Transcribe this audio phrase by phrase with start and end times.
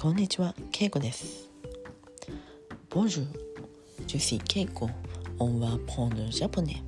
[0.00, 1.50] こんにちは、ケイコです。
[2.88, 3.26] Bonjour,
[4.06, 4.88] je suis Keiko.
[5.40, 6.84] On va apprendre le japonais.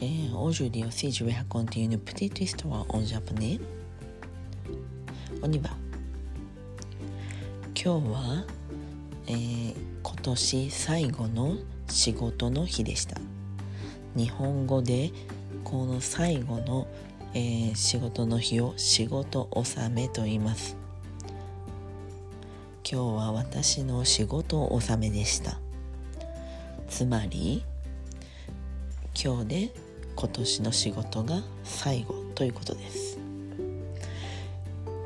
[0.00, 3.58] Et aujourd'hui aussi, je vais raconter une petite histoire en japonais.
[5.42, 5.70] On y va.
[7.74, 8.44] 今日は、
[9.26, 9.74] えー
[10.04, 11.56] 今年最後の
[11.88, 13.16] 仕事の日でした。
[14.14, 15.10] 日本語で
[15.64, 16.86] この最後の、
[17.34, 20.83] えー仕事の日を仕事納めと言います。
[22.94, 25.58] 今日は私の仕事納めでした。
[26.88, 27.64] つまり
[29.20, 29.70] 今日で
[30.14, 33.18] 今年の仕事が最後ということです。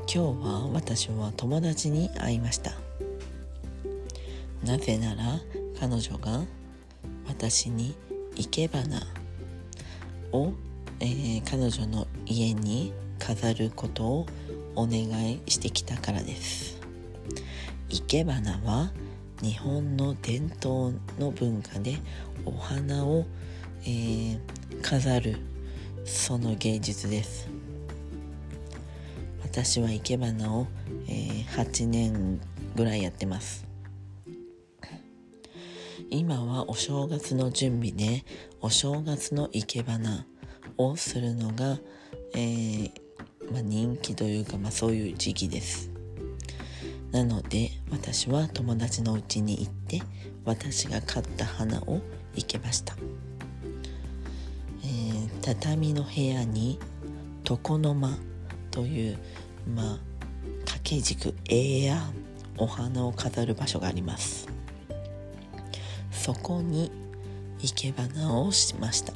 [0.01, 2.73] 今日は私は友達に会いました。
[4.63, 5.41] なぜなら
[5.81, 6.43] 彼女が
[7.27, 7.95] 私に
[8.37, 9.01] 生け花
[10.33, 10.53] を、
[11.01, 14.27] えー彼女の家に飾ることを
[14.75, 16.77] お願いしてきたからです。
[17.91, 18.93] 生け花は
[19.43, 21.99] 日本の伝統の文化で
[22.45, 23.25] お花を、
[23.83, 24.39] えー
[24.83, 25.37] 飾る
[26.05, 27.49] その芸術です。
[29.43, 30.67] 私は生け花を、
[31.09, 32.41] えー8年
[32.77, 33.67] ぐらいやってます。
[36.11, 38.25] 今はお正月の準備で
[38.61, 40.27] お正月の生け花
[40.79, 41.79] をするのが、
[42.35, 42.91] えー
[43.53, 45.91] まあ、人気というか、まあ、そういう時期です。
[47.13, 50.03] なので私は友達の家に行って
[50.45, 52.01] 私が買った花を
[52.35, 52.97] 生けました、
[54.85, 56.79] えー畳の部屋に
[57.49, 58.19] 床の間
[58.71, 59.19] という
[59.75, 59.99] まあ
[60.61, 62.03] 掛け軸絵や
[62.59, 64.49] お花を飾る場所があります。
[66.11, 66.91] そこに
[67.61, 69.15] 生け花をしました。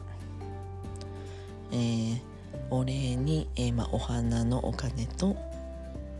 [1.72, 2.20] えー
[2.70, 5.36] お礼に、えーまあ、お花のお金と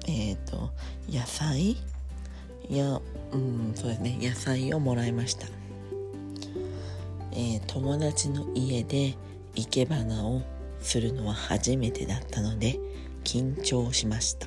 [0.06, 0.70] えっ、と
[1.08, 1.76] 野菜？
[2.70, 3.00] や
[3.32, 4.18] うんそうですね。
[4.20, 5.46] 野菜をもらいました、
[7.32, 9.14] えー友達の家で
[9.54, 10.42] 生け花を
[10.80, 12.78] するのは初めてだったので
[13.24, 14.46] 緊張しました。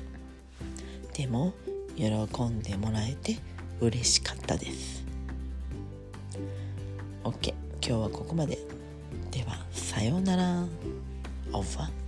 [1.14, 1.52] でも
[1.96, 2.04] 喜
[2.44, 3.38] んでもらえて
[3.80, 5.04] 嬉しかったです。
[7.24, 8.58] OK 今日はここまで。
[9.30, 10.64] ではさようなら。
[11.52, 12.05] Au revoir